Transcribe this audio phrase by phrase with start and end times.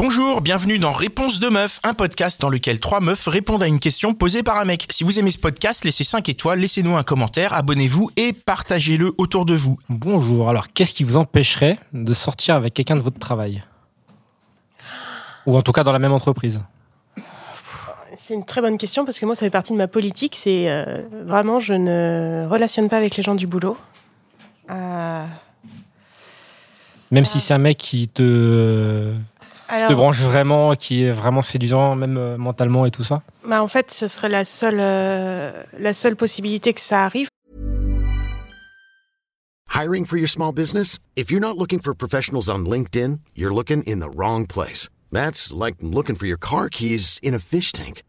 [0.00, 3.80] Bonjour, bienvenue dans Réponse de meuf, un podcast dans lequel trois meufs répondent à une
[3.80, 4.86] question posée par un mec.
[4.88, 9.44] Si vous aimez ce podcast, laissez 5 étoiles, laissez-nous un commentaire, abonnez-vous et partagez-le autour
[9.46, 9.80] de vous.
[9.88, 13.64] Bonjour, alors qu'est-ce qui vous empêcherait de sortir avec quelqu'un de votre travail?
[15.46, 16.62] Ou en tout cas dans la même entreprise?
[18.16, 20.36] C'est une très bonne question parce que moi, ça fait partie de ma politique.
[20.36, 23.76] C'est euh, vraiment, je ne relationne pas avec les gens du boulot.
[24.70, 25.26] Euh,
[27.10, 29.14] Même si c'est un mec qui te,
[29.70, 33.22] qui te alors, branche vraiment, qui est vraiment séduisant, même euh, mentalement et tout ça?
[33.46, 37.28] Bah, en fait, ce serait la seule, euh, la seule possibilité que ça arrive.
[39.72, 40.98] Hiring for your small business?
[41.16, 44.88] If you're not looking for professionals on LinkedIn, you're looking in the wrong place.
[45.12, 48.02] That's like looking for your car keys in a fish tank.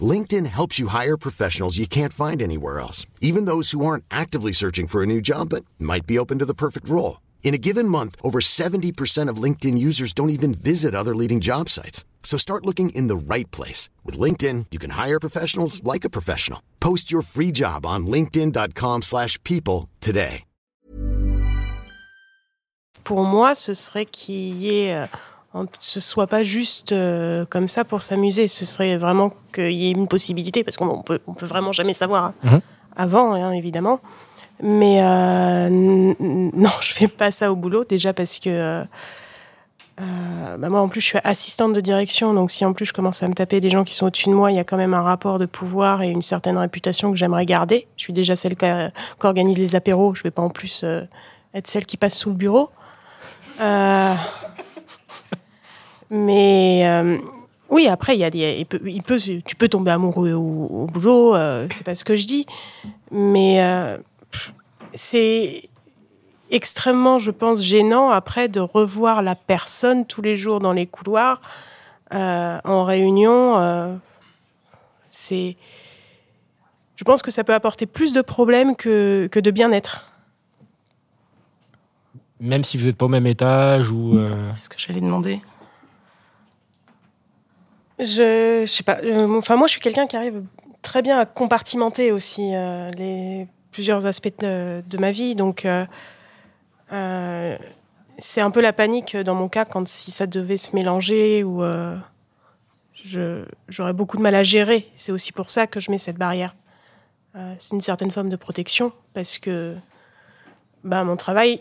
[0.00, 4.52] LinkedIn helps you hire professionals you can't find anywhere else, even those who aren't actively
[4.52, 7.18] searching for a new job but might be open to the perfect role.
[7.44, 11.68] In a given month, over 70% of LinkedIn users don't even visit other leading job
[11.70, 12.04] sites.
[12.24, 13.88] So start looking in the right place.
[14.04, 16.60] With LinkedIn, you can hire professionals like a professional.
[16.80, 20.42] Post your free job on linkedin.com/people slash people today.
[23.04, 25.06] Pour moi, ce serait qu'il y ait,
[25.54, 28.48] euh, ce soit pas juste euh, comme ça pour s'amuser.
[28.48, 31.94] Ce serait vraiment qu'il y ait une possibilité, parce qu'on peut, on peut vraiment jamais
[31.94, 32.60] savoir hein, Mhm.
[32.96, 34.00] Avant, hein, évidemment.
[34.62, 38.84] Mais euh, non, je fais pas ça au boulot déjà parce que euh,
[40.00, 42.92] euh, bah moi en plus je suis assistante de direction, donc si en plus je
[42.92, 44.76] commence à me taper des gens qui sont au-dessus de moi, il y a quand
[44.76, 47.86] même un rapport de pouvoir et une certaine réputation que j'aimerais garder.
[47.96, 48.66] Je suis déjà celle qui
[49.22, 50.84] organise les apéros, je vais pas en plus
[51.54, 52.70] être celle qui passe sous le bureau.
[56.10, 57.10] Mais
[57.70, 60.86] oui, après, il y a il peut, il peut- tu peux tomber amoureux au, au
[60.86, 62.46] boulot, euh, c'est pas ce que je dis,
[63.10, 63.98] mais euh,
[64.94, 65.68] c'est
[66.50, 71.40] extrêmement, je pense, gênant après de revoir la personne tous les jours dans les couloirs,
[72.14, 73.58] euh, en réunion.
[73.58, 73.94] euh,
[75.10, 75.56] c'est,
[76.94, 80.06] je pense que ça peut apporter plus de problèmes que, que de bien-être.
[82.38, 84.16] Même si vous n'êtes pas au même étage ou...
[84.18, 85.40] euh, C'est ce que j'allais demander.
[87.98, 88.98] Je, sais pas.
[89.02, 90.42] euh, Enfin, moi, je suis quelqu'un qui arrive
[90.82, 95.34] très bien à compartimenter aussi euh, les plusieurs aspects de, ma vie.
[95.34, 97.56] Donc, euh,
[98.18, 101.62] c'est un peu la panique dans mon cas quand si ça devait se mélanger ou
[103.68, 104.90] j'aurais beaucoup de mal à gérer.
[104.96, 106.54] C'est aussi pour ça que je mets cette barrière.
[107.58, 109.76] C'est une certaine forme de protection parce que
[110.84, 111.60] bah, mon travail,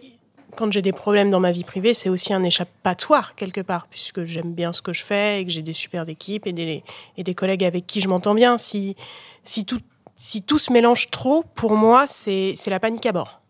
[0.55, 4.25] quand j'ai des problèmes dans ma vie privée, c'est aussi un échappatoire quelque part, puisque
[4.25, 6.83] j'aime bien ce que je fais et que j'ai des super équipes et des,
[7.17, 8.57] et des collègues avec qui je m'entends bien.
[8.57, 8.95] Si,
[9.43, 9.81] si, tout,
[10.15, 13.41] si tout se mélange trop, pour moi, c'est c'est la panique à bord.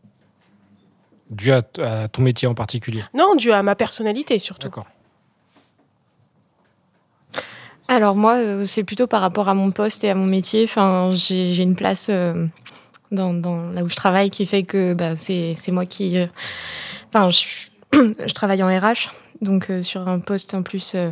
[1.29, 4.67] dû à, à ton métier en particulier Non, dû à ma personnalité surtout.
[4.67, 4.85] D'accord.
[7.87, 10.63] Alors moi, euh, c'est plutôt par rapport à mon poste et à mon métier.
[10.63, 12.47] Enfin, j'ai j'ai une place euh,
[13.11, 16.17] dans, dans là où je travaille qui fait que bah, c'est c'est moi qui.
[16.17, 16.25] euh,
[17.15, 17.29] Enfin,
[17.93, 19.09] je, travaille en RH,
[19.39, 21.11] donc euh, sur un poste en plus euh,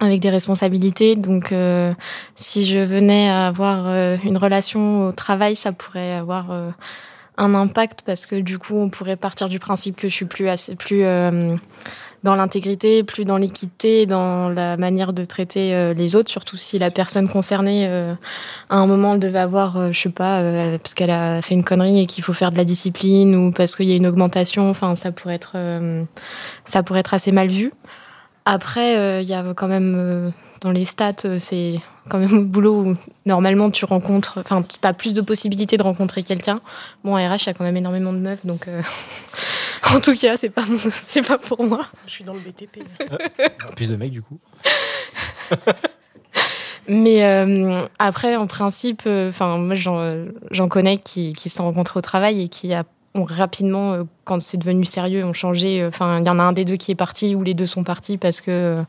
[0.00, 1.14] avec des responsabilités.
[1.14, 1.92] Donc, euh,
[2.36, 3.86] si je venais à avoir
[4.24, 6.50] une relation au travail, ça pourrait avoir
[7.36, 10.48] un impact parce que du coup, on pourrait partir du principe que je suis plus
[10.48, 11.04] assez plus
[12.22, 16.78] dans l'intégrité, plus dans l'équité, dans la manière de traiter euh, les autres, surtout si
[16.78, 18.14] la personne concernée, euh,
[18.68, 21.54] à un moment, elle devait avoir, euh, je sais pas, euh, parce qu'elle a fait
[21.54, 24.06] une connerie et qu'il faut faire de la discipline ou parce qu'il y a une
[24.06, 26.04] augmentation, enfin, ça pourrait être, euh,
[26.64, 27.72] ça pourrait être assez mal vu.
[28.44, 31.76] Après, euh, il y a quand même, dans les stats, c'est
[32.08, 35.82] quand même au boulot où normalement tu rencontres, enfin, tu as plus de possibilités de
[35.82, 36.60] rencontrer quelqu'un.
[37.04, 38.66] Bon, en RH, il y a quand même énormément de meufs, donc
[39.94, 41.80] en tout cas, c'est pas, mon- c'est pas pour moi.
[42.06, 42.80] Je suis dans le BTP.
[43.76, 44.38] Plus de mecs du coup
[46.88, 51.64] Mais euh, après, en principe, euh, enfin, moi, j'en j'en connais qui, qui se sont
[51.64, 55.84] rencontrés au travail et qui a- ont rapidement, euh, quand c'est devenu sérieux, ont changé.
[55.86, 57.84] Enfin, il y en a un des deux qui est parti ou les deux sont
[57.84, 58.82] partis parce que.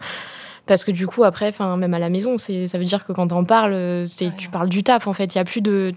[0.67, 3.11] Parce que du coup, après, enfin, même à la maison, c'est, ça veut dire que
[3.11, 4.05] quand t'en parles, euh,
[4.37, 5.33] tu parles du taf, en fait.
[5.33, 5.91] Il y a plus de,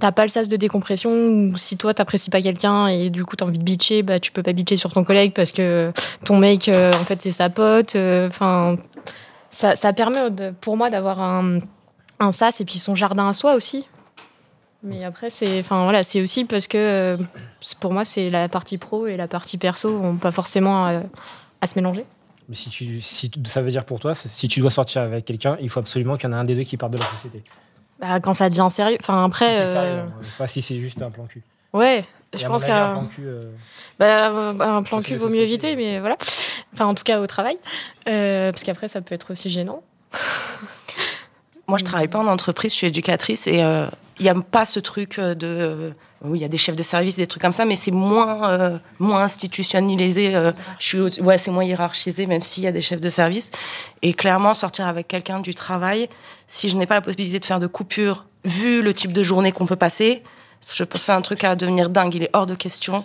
[0.00, 3.36] t'as pas le sas de décompression ou si toi t'apprécies pas quelqu'un et du coup
[3.36, 5.92] t'as envie de bitcher, bah tu peux pas bitcher sur ton collègue parce que
[6.26, 7.94] ton mec, euh, en fait, c'est sa pote.
[7.96, 8.76] euh, Enfin,
[9.50, 11.58] ça, ça permet de- pour moi d'avoir un,
[12.18, 13.86] un sas et puis son jardin à soi aussi.
[14.82, 17.16] Mais après, c'est, enfin voilà, c'est aussi parce que euh,
[17.78, 21.02] pour moi, c'est la partie pro et la partie perso ont pas forcément à,
[21.60, 22.04] à se mélanger.
[22.52, 25.56] Mais si, tu, si ça veut dire pour toi, si tu dois sortir avec quelqu'un,
[25.62, 27.42] il faut absolument qu'il y en ait un des deux qui parte de la société.
[27.98, 30.02] Bah, quand ça devient sérieux, enfin après, si c'est euh, sérieux,
[30.36, 31.42] pas si c'est juste un plan cul.
[31.72, 32.04] ouais,
[32.34, 33.50] Et je pense qu'un plan cul, euh,
[33.98, 36.18] bah, un plan cul la vaut mieux éviter, mais- mais voilà.
[36.74, 37.56] Enfin, en tout cas au travail,
[38.06, 39.82] euh, parce qu'après ça peut être aussi gênant.
[41.68, 43.62] Moi, je travaille pas en entreprise, je suis éducatrice et
[44.22, 47.16] il n'y a pas ce truc de oui, il y a des chefs de service,
[47.16, 50.36] des trucs comme ça, mais c'est moins, euh, moins institutionnalisé.
[50.36, 53.50] Euh, je suis, ouais, c'est moins hiérarchisé, même s'il y a des chefs de service.
[54.02, 56.08] Et clairement, sortir avec quelqu'un du travail,
[56.46, 59.50] si je n'ai pas la possibilité de faire de coupure, vu le type de journée
[59.50, 60.22] qu'on peut passer,
[60.72, 62.14] je pense c'est un truc à devenir dingue.
[62.14, 63.04] Il est hors de question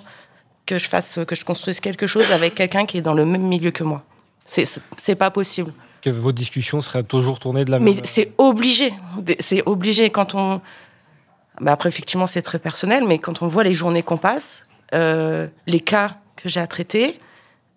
[0.67, 3.41] que je fasse, que je construise quelque chose avec quelqu'un qui est dans le même
[3.41, 4.03] milieu que moi.
[4.45, 4.65] C'est,
[4.97, 5.73] c'est pas possible.
[6.03, 7.95] Que vos discussions seraient toujours tournées de la même.
[7.95, 8.93] Mais c'est obligé.
[9.39, 10.61] C'est obligé quand on
[11.59, 14.63] bah, après, effectivement, c'est très personnel, mais quand on voit les journées qu'on passe,
[14.93, 17.19] euh, les cas que j'ai à traiter,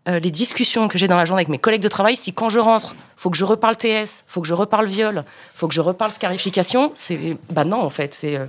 [0.08, 2.48] euh, les discussions que j'ai dans la journée avec mes collègues de travail, si quand
[2.48, 5.24] je rentre, faut que je reparle TS, faut que je reparle viol,
[5.54, 8.46] faut que je reparle scarification, c'est bah non en fait, c'est euh,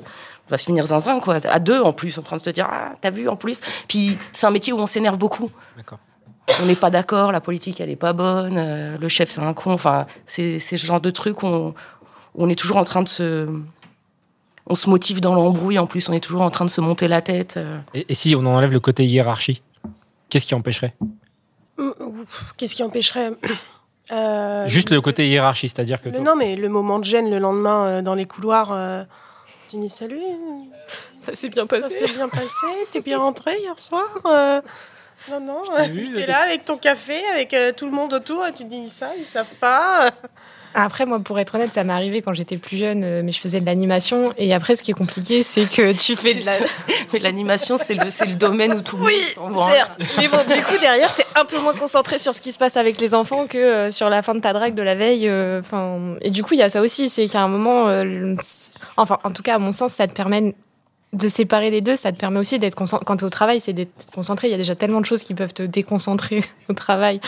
[0.48, 2.68] on va se finir zinzin quoi, à deux en plus, en train de se dire
[2.72, 5.50] ah t'as vu en plus, puis c'est un métier où on s'énerve beaucoup.
[5.75, 6.00] D'accord.
[6.62, 9.72] On n'est pas d'accord, la politique elle est pas bonne, le chef c'est un con,
[9.72, 11.74] enfin c'est ce genre de truc où on,
[12.36, 13.48] on est toujours en train de se
[14.71, 15.77] on se motive dans l'embrouille.
[15.77, 17.57] En plus, on est toujours en train de se monter la tête.
[17.57, 17.79] Euh.
[17.94, 19.62] Et, si on enlève le côté hiérarchie,
[20.29, 20.95] qu'est-ce qui empêcherait?
[22.57, 23.31] Qu'est-ce qui empêcherait?
[24.12, 26.09] Euh, Juste le côté hiérarchie, c'est-à-dire que.
[26.09, 29.06] non, mais le moment de gêne le lendemain euh, dans les couloirs,
[29.69, 30.19] tu dis salut.
[31.19, 31.89] Ça s'est bien passé.
[31.89, 32.65] Ça s'est bien passé.
[32.91, 34.09] T'es bien rentré hier soir.
[35.29, 35.62] Non, non.
[36.15, 39.25] T'es là avec ton café, avec tout le monde autour, et tu dis ça, ils
[39.25, 40.09] savent pas.
[40.73, 43.39] Après, moi, pour être honnête, ça m'est arrivé quand j'étais plus jeune, euh, mais je
[43.39, 44.33] faisais de l'animation.
[44.38, 46.53] Et après, ce qui est compliqué, c'est que tu fais de la.
[47.13, 50.00] mais l'animation, c'est le, le domaine où tout le oui, monde certes.
[50.18, 52.77] Mais bon, du coup, derrière, t'es un peu moins concentré sur ce qui se passe
[52.77, 55.27] avec les enfants que euh, sur la fin de ta drague de la veille.
[55.27, 57.85] Euh, enfin, et du coup, il y a ça aussi, c'est qu'à un moment,
[58.97, 60.56] enfin, en tout cas, à mon sens, ça te permet
[61.13, 63.06] de séparer les deux, ça te permet aussi d'être concentré.
[63.06, 64.48] Quand tu es au travail, c'est d'être concentré.
[64.48, 67.19] Il y a déjà tellement de choses qui peuvent te déconcentrer au travail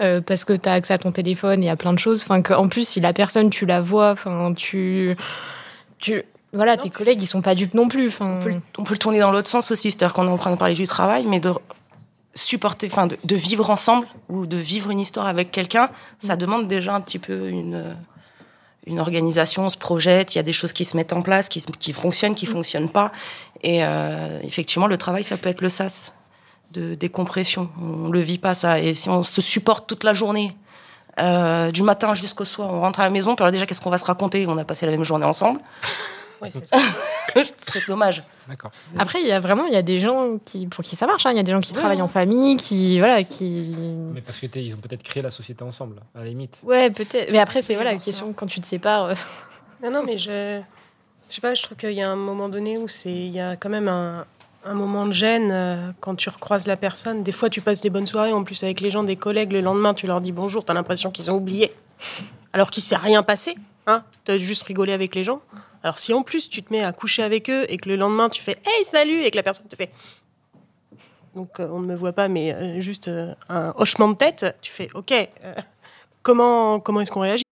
[0.00, 2.22] euh, parce que tu as accès à ton téléphone et à plein de choses.
[2.22, 5.16] Enfin, en plus, si la personne, tu la vois, enfin, tu.
[5.98, 6.22] tu
[6.52, 8.08] voilà, tes collègues, ils sont pas dupes non plus.
[8.08, 8.40] Enfin...
[8.76, 10.74] On, peut, le tourner dans l'autre sens aussi, c'est-à-dire qu'on est en train de parler
[10.74, 11.52] du travail, mais de
[12.34, 16.38] supporter, enfin, de, de, vivre ensemble ou de vivre une histoire avec quelqu'un, ça mm.
[16.38, 17.94] demande déjà un petit peu une
[18.86, 21.62] une organisation se projette, il y a des choses qui se mettent en place, qui,
[21.78, 23.12] qui fonctionnent, qui ne fonctionnent pas.
[23.62, 26.14] Et euh, effectivement, le travail, ça peut être le sas
[26.72, 27.68] de décompression.
[27.80, 28.80] On ne le vit pas, ça.
[28.80, 30.56] Et si on se supporte toute la journée,
[31.20, 33.90] euh, du matin jusqu'au soir, on rentre à la maison, puis alors déjà, qu'est-ce qu'on
[33.90, 34.46] va se raconter?
[34.46, 35.60] On a passé la même journée ensemble.
[37.60, 38.22] c'est dommage.
[38.98, 41.26] Après, il y a vraiment, il y a des gens qui, pour qui ça marche.
[41.26, 41.32] Hein.
[41.32, 43.74] Il y a des gens qui travaillent en famille, qui, voilà, qui.
[44.12, 46.58] Mais parce que ils ont peut-être créé la société ensemble, à la limite.
[46.62, 47.30] Ouais, peut-être.
[47.30, 49.04] Mais après, c'est voilà la question quand tu te sépares.
[49.04, 49.14] Euh.
[49.82, 50.60] Non, non, mais je,
[51.28, 51.54] je sais pas.
[51.54, 53.88] Je trouve qu'il y a un moment donné où c'est, il y a quand même
[53.88, 54.26] un,
[54.64, 57.22] un moment de gêne euh, quand tu recroises la personne.
[57.22, 59.52] Des fois, tu passes des bonnes soirées en plus avec les gens, des collègues.
[59.52, 60.64] Le lendemain, tu leur dis bonjour.
[60.64, 61.72] tu as l'impression qu'ils ont oublié,
[62.52, 63.54] alors qu'il s'est rien passé.
[63.86, 65.40] Hein as juste rigolé avec les gens.
[65.82, 68.28] Alors si en plus tu te mets à coucher avec eux et que le lendemain
[68.28, 69.90] tu fais Hey salut et que la personne te fait
[71.34, 74.56] donc euh, on ne me voit pas mais euh, juste euh, un hochement de tête,
[74.60, 75.12] tu fais OK
[76.22, 77.44] comment comment est-ce qu'on réagit?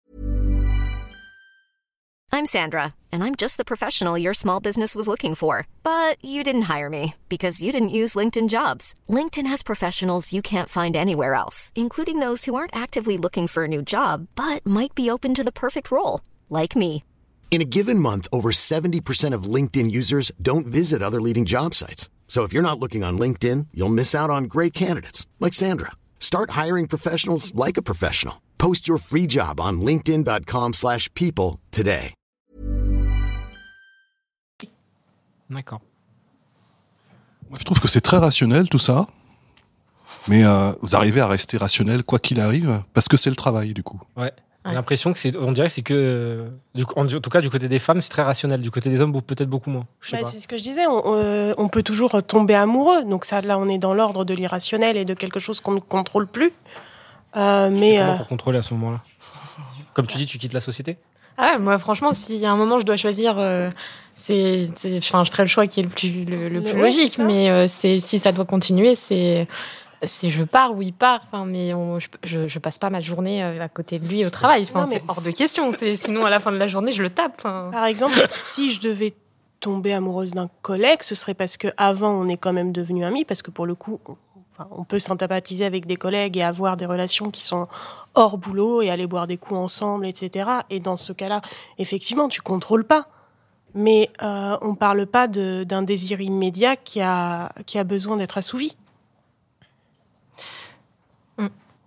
[2.30, 6.42] I'm Sandra and I'm just the professional your small business was looking for but you
[6.42, 8.94] didn't hire me because you didn't use LinkedIn Jobs.
[9.08, 13.64] LinkedIn has professionals you can't find anywhere else, including those who aren't actively looking for
[13.64, 16.20] a new job but might be open to the perfect role,
[16.50, 17.02] like me.
[17.50, 22.08] In a given month, over 70% of LinkedIn users don't visit other leading job sites.
[22.28, 25.92] So if you're not looking on LinkedIn, you'll miss out on great candidates like Sandra.
[26.20, 28.42] Start hiring professionals like a professional.
[28.58, 32.14] Post your free job on linkedin.com/people today.
[35.50, 35.80] D'accord.
[37.48, 39.06] Moi, je trouve que c'est très rationnel tout ça.
[40.26, 43.72] Mais euh, vous arrivez à rester rationnel quoi qu'il arrive parce que c'est le travail
[43.72, 44.00] du coup.
[44.16, 44.32] Ouais.
[44.68, 46.46] J'ai l'impression que c'est, on dirait, c'est que,
[46.96, 48.60] en, tout cas, du côté des femmes, c'est très rationnel.
[48.60, 49.86] Du côté des hommes, peut-être beaucoup moins.
[50.12, 50.84] Bah, c'est ce que je disais.
[50.86, 53.04] Euh, on, peut toujours tomber amoureux.
[53.04, 55.80] Donc ça, là, on est dans l'ordre de l'irrationnel et de quelque chose qu'on ne
[55.80, 56.52] contrôle plus.
[57.36, 59.02] Euh, mais comment euh, pour contrôler à ce moment-là?
[59.94, 60.98] Comme tu dis, tu quittes la société?
[61.36, 63.36] Ah, moi, franchement, s'il y a un moment je dois choisir,
[64.14, 67.18] c'est, enfin, je ferai le choix qui est le plus, le, plus logique.
[67.18, 69.46] Mais c'est, si ça doit continuer, c'est
[70.04, 71.72] si je pars ou il part, enfin, mais
[72.22, 74.62] je, je, passe pas ma journée euh, à côté de lui au travail.
[74.62, 75.70] Enfin, c'est hors de question.
[75.96, 77.42] Sinon, à la fin de la journée, je le tape.
[77.42, 79.14] Par exemple, si je devais
[79.60, 83.24] tomber amoureuse d'un collègue, ce serait parce que avant on est quand même devenus amis,
[83.24, 84.00] parce que pour le coup,
[84.70, 87.68] on peut s'antapathiser avec des collègues et avoir des relations qui sont
[88.14, 90.50] hors boulot et aller boire des coups ensemble, etc.
[90.70, 91.40] Et dans ce cas-là,
[91.78, 93.08] effectivement, tu contrôles pas.
[93.74, 98.76] Mais euh, on parle pas d'un désir immédiat qui a, qui a besoin d'être assouvi.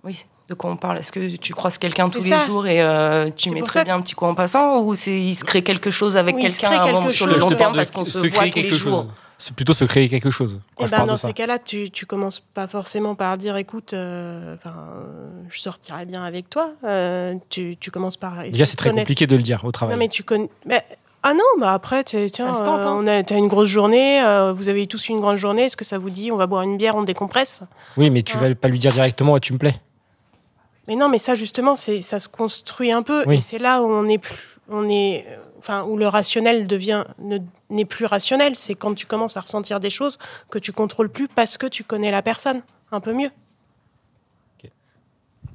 [0.03, 0.25] Oui.
[0.50, 0.98] De quoi on parle?
[0.98, 2.39] Est-ce que tu croises quelqu'un tous ça.
[2.39, 5.17] les jours et euh, tu mets très bien un petit coup en passant ou c'est
[5.17, 7.27] il se crée quelque chose avec Oui, il se quelqu'un sur chose.
[7.36, 9.08] le long te terme parce qu'on se, se voit tous les jours.
[9.38, 10.60] C'est plutôt se créer quelque chose.
[10.75, 13.38] Quand Eh je ben, parle dans de ces cas-là, tu, tu commences pas forcément par
[13.39, 16.74] dire écoute, euh, enfin, euh, je sortirais bien avec toi.
[16.84, 18.43] Euh, tu, tu commences par.
[18.43, 19.96] Déjà, c'est très connaître- compliqué de le dire au travail.
[19.96, 20.50] Non, mais tu connais.
[20.67, 20.84] mais-
[21.24, 22.96] Ah non, bah après, tiens, euh, hein.
[23.00, 25.86] on a, t'as une grosse journée, euh, vous avez tous une grande journée, est-ce que
[25.86, 27.63] ça vous dit, on va boire une bière, on décompresse?
[27.98, 28.48] Oui, mais tu Ah.
[28.48, 29.75] vas pas lui dire directement, tu me plais.
[30.91, 33.38] Mais non, mais ça justement, c'est ça se construit un peu, Oui.
[33.38, 34.36] et c'est là où on est plus,
[34.67, 35.25] on est,
[35.57, 37.38] enfin, où le rationnel devient ne-
[37.69, 38.57] n'est plus rationnel.
[38.57, 40.19] C'est quand tu commences à ressentir des choses
[40.50, 43.29] que tu contrôles plus parce que tu connais la personne un peu mieux.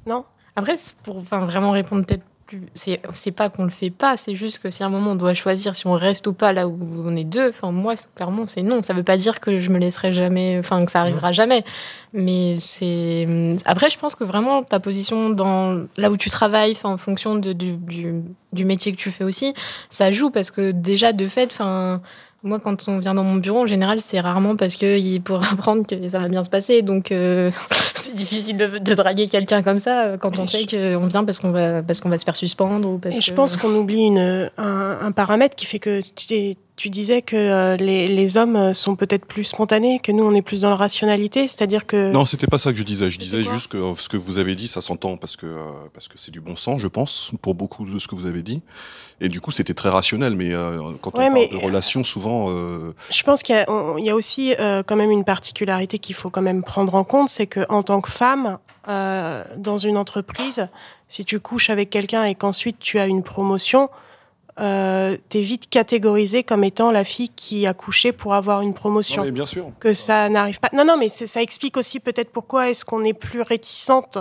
[0.07, 0.25] Non?
[0.55, 2.61] Après, pour enfin, vraiment répondre peut-être plus.
[2.73, 5.33] C'est pas qu'on le fait pas, c'est juste que si à un moment on doit
[5.33, 8.63] choisir si on reste ou pas là où on est deux, enfin, moi, clairement, c'est
[8.63, 8.81] non.
[8.81, 11.63] Ça veut pas dire que je me laisserai jamais, enfin, que ça arrivera jamais.
[12.13, 13.55] Mais c'est.
[13.65, 17.35] Après, je pense que vraiment ta position dans là où tu travailles, enfin, en fonction
[17.35, 18.23] de, du, du,
[18.53, 19.53] du métier que tu fais aussi,
[19.89, 22.01] ça joue parce que déjà, de fait, enfin.
[22.43, 25.85] Moi, quand on vient dans mon bureau, en général, c'est rarement parce que pour apprendre
[25.87, 26.81] que ça va bien se passer.
[26.81, 27.51] Donc, euh,
[27.95, 31.23] c'est difficile de, de draguer quelqu'un comme ça euh, quand on sait je- qu'on vient
[31.25, 33.57] parce qu'on va, parce qu'on va se faire suspendre ou parce Et je que- pense
[33.57, 38.07] qu'on oublie une, un, un paramètre qui fait que tu, tu disais que euh, les,
[38.07, 41.47] les hommes euh, sont peut-être plus spontanés, que nous on est plus dans la rationalité,
[41.47, 43.11] c'est-à-dire que Non, c'était pas ça que je disais.
[43.11, 45.47] Je disais juste que euh, ce que vous avez dit, ça s'entend parce que
[45.93, 48.43] parce que c'est du bon sens, je pense, pour beaucoup de ce que vous avez
[48.43, 48.61] dit.
[49.19, 50.35] Et du coup, c'était très rationnel.
[50.35, 53.57] Mais euh, quand on Ouais, parle mais- de relations, souvent, euh, je pense qu'il y
[53.57, 56.61] a, on- il y a aussi euh, quand même une particularité qu'il faut quand même
[56.63, 60.69] prendre en compte, c'est que en tant que femme euh, dans une entreprise,
[61.07, 63.89] si tu couches avec quelqu'un et qu'ensuite tu as une promotion,
[64.59, 69.23] euh, t'es vite catégorisée comme étant la fille qui a couché pour avoir une promotion.
[69.23, 69.71] non, bien sûr.
[69.79, 70.69] que ça n'arrive pas.
[70.73, 74.17] Non, non, mais ça explique aussi peut-être pourquoi est-ce qu'on est plus réticente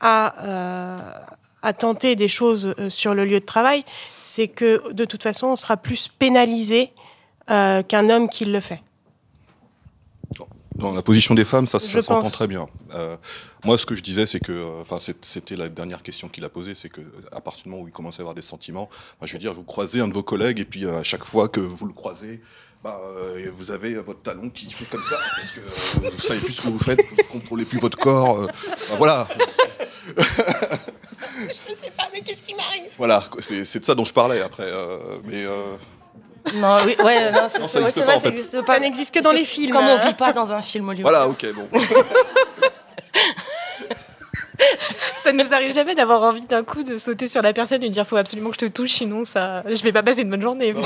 [0.00, 1.00] à, euh,
[1.62, 3.84] à tenter des choses euh, sur le lieu de travail.
[4.22, 6.92] C'est que de toute façon, on sera plus pénalisé
[7.50, 8.82] euh, qu'un homme qui le fait.
[10.74, 12.66] Dans la position des femmes, ça, ça s'entend très bien.
[12.94, 13.16] Euh,
[13.64, 16.48] moi, ce que je disais, c'est que, euh, enfin, c'était la dernière question qu'il a
[16.48, 17.00] posée, c'est que
[17.30, 18.90] à partir du moment où il commence à avoir des sentiments,
[19.20, 21.24] moi, je veux dire, vous croisez un de vos collègues et puis euh, à chaque
[21.24, 22.40] fois que vous le croisez,
[22.82, 26.40] bah, euh, vous avez votre talon qui fait comme ça parce que euh, vous savez
[26.40, 28.40] plus ce que vous faites, vous contrôlez plus votre corps.
[28.40, 28.46] euh,
[28.90, 29.28] bah, voilà.
[30.16, 32.90] Je sais pas, mais qu'est-ce qui m'arrive?
[32.98, 34.64] Voilà, c'est de ça dont je parlais après.
[34.64, 35.62] euh, mais euh,
[36.52, 38.28] Non, oui, ouais, non, c'est Non, ça c'est vrai, existe c'est pas, en fait.
[38.30, 38.74] n'existe pas.
[38.74, 39.72] Ça n'existe que dans les films.
[39.72, 41.10] Comme on vit pas dans un film hollywoodien.
[41.10, 41.68] voilà, ok, bon.
[45.16, 47.88] Ça ne nous arrive jamais d'avoir envie d'un coup de sauter sur la personne et
[47.88, 50.28] de dire faut absolument que je te touche, sinon ça, je vais pas passer une
[50.30, 50.74] bonne journée.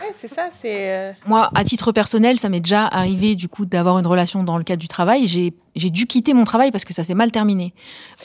[0.00, 0.90] Ouais, c'est ça, c'est.
[0.92, 4.58] euh, Moi, à titre personnel, ça m'est déjà arrivé du coup d'avoir une relation dans
[4.58, 5.26] le cadre du travail.
[5.28, 7.72] J'ai j'ai dû quitter mon travail parce que ça s'est mal terminé.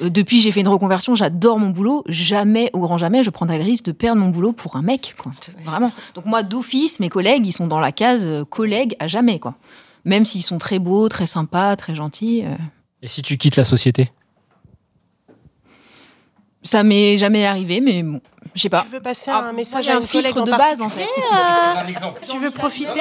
[0.01, 1.15] Euh, depuis, j'ai fait une reconversion.
[1.15, 2.03] J'adore mon boulot.
[2.09, 5.15] Jamais, au grand jamais, je prendrais le risque de perdre mon boulot pour un mec.
[5.21, 5.31] Quoi.
[5.63, 5.91] Vraiment.
[6.15, 9.39] Donc moi, d'office, mes collègues, ils sont dans la case euh, collègues à jamais.
[9.39, 9.55] Quoi.
[10.03, 12.43] Même s'ils sont très beaux, très sympas, très gentils.
[12.45, 12.55] euh,
[13.01, 14.11] Et si tu quittes la société?
[16.67, 18.21] Ça m'est jamais arrivé, mais bon,
[18.53, 18.83] je sais pas.
[18.83, 21.05] Tu veux passer Ah, un message à un filtre de base en fait.
[21.05, 22.19] particulier, Un exemple.
[22.23, 22.99] euh, Tu veux profiter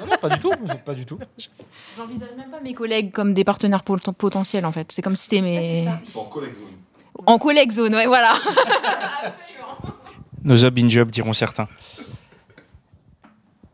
[0.00, 0.50] Non, non, pas du tout.
[0.84, 1.18] Pas du tout.
[1.96, 4.88] J'envisage même pas mes collègues comme des partenaires pot- potentiels en fait.
[4.90, 5.84] C'est comme si c'était mes.
[5.84, 6.00] c'est ça.
[6.04, 6.64] Ils sont en collègue zone.
[7.26, 8.34] En collègue zone, ouais, voilà.
[10.44, 11.68] Nos job in job diront certains.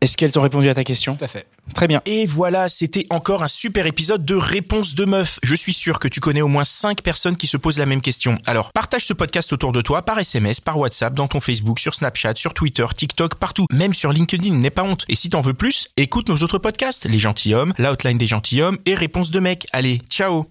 [0.01, 1.45] Est-ce qu'elles ont répondu à ta question Tout à fait.
[1.75, 2.01] Très bien.
[2.07, 5.37] Et voilà, c'était encore un super épisode de Réponse de meuf.
[5.43, 8.01] Je suis sûr que tu connais au moins 5 personnes qui se posent la même
[8.01, 8.39] question.
[8.47, 11.93] Alors, partage ce podcast autour de toi par SMS, par WhatsApp, dans ton Facebook, sur
[11.93, 13.67] Snapchat, sur Twitter, TikTok, partout.
[13.71, 15.05] Même sur LinkedIn, n'aie pas honte.
[15.07, 18.95] Et si t'en veux plus, écoute nos autres podcasts, Les Gentilhommes, L'Outline des Gentilhommes et
[18.95, 19.67] Réponse de mec.
[19.71, 20.47] Allez, ciao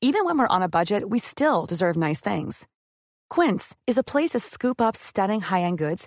[0.00, 2.66] Even when we're on a budget, we still deserve nice things.
[3.28, 6.06] Quince is a place to scoop up stunning high-end goods